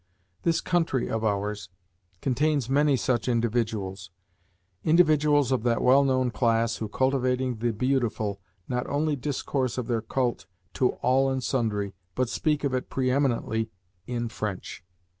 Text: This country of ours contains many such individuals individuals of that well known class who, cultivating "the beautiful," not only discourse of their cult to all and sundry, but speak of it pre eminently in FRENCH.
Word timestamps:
This 0.41 0.61
country 0.61 1.07
of 1.11 1.23
ours 1.23 1.69
contains 2.21 2.67
many 2.71 2.97
such 2.97 3.27
individuals 3.27 4.09
individuals 4.83 5.51
of 5.51 5.61
that 5.61 5.83
well 5.83 6.03
known 6.03 6.31
class 6.31 6.77
who, 6.77 6.89
cultivating 6.89 7.57
"the 7.57 7.71
beautiful," 7.71 8.41
not 8.67 8.87
only 8.87 9.15
discourse 9.15 9.77
of 9.77 9.85
their 9.85 10.01
cult 10.01 10.47
to 10.73 10.93
all 11.03 11.29
and 11.29 11.43
sundry, 11.43 11.93
but 12.15 12.29
speak 12.29 12.63
of 12.63 12.73
it 12.73 12.89
pre 12.89 13.11
eminently 13.11 13.69
in 14.07 14.27
FRENCH. 14.27 14.83